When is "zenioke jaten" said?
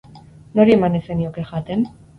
1.13-1.91